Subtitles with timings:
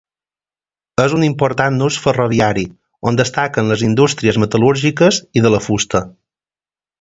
[1.01, 2.63] És un important nus ferroviari,
[3.11, 6.03] on destaquen les indústries metal·lúrgiques i de la fusta.